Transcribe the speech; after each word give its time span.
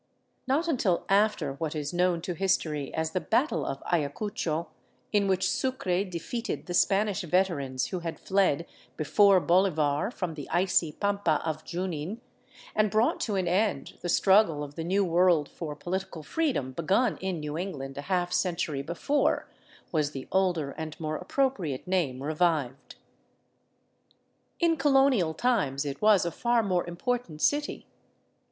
Not 0.47 0.67
until 0.67 1.05
after 1.09 1.53
what 1.53 1.75
is 1.75 1.93
known 1.93 2.21
to 2.23 2.33
history 2.33 2.91
as 2.91 3.11
the 3.11 3.19
Battle 3.19 3.63
of 3.63 3.83
Ayacucho, 3.83 4.67
in 5.13 5.27
which 5.27 5.47
Sucre 5.47 6.03
defeated 6.03 6.65
the 6.65 6.73
Spanish 6.73 7.21
veterans 7.21 7.89
who 7.89 7.99
had 7.99 8.19
fled 8.19 8.65
before 8.97 9.39
Bolivar 9.39 10.09
from 10.09 10.33
the 10.33 10.49
icy 10.49 10.91
pampa 10.91 11.39
of 11.45 11.63
Junin, 11.65 12.19
and 12.75 12.89
brought 12.89 13.19
to 13.19 13.35
an 13.35 13.47
end 13.47 13.99
the 14.01 14.09
struggle 14.09 14.63
of 14.63 14.73
tke 14.73 14.87
new 14.87 15.05
world 15.05 15.47
for 15.47 15.75
political 15.75 16.23
freedom 16.23 16.71
begun 16.71 17.17
in 17.17 17.39
New 17.39 17.55
Eng 17.55 17.77
land 17.77 17.95
a 17.95 18.01
half 18.09 18.33
century 18.33 18.81
before, 18.81 19.47
was 19.91 20.13
the 20.13 20.27
older 20.31 20.71
and 20.71 20.99
more 20.99 21.17
appropriate 21.17 21.85
name 21.85 22.23
revived. 22.23 22.95
In 24.59 24.77
colonial 24.77 25.35
times 25.35 25.85
it 25.85 26.01
was 26.01 26.25
a 26.25 26.31
far 26.31 26.63
more 26.63 26.87
important 26.89 27.39
city. 27.43 27.85